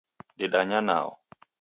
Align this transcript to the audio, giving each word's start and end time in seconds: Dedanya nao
Dedanya 0.39 0.81
nao 0.81 1.09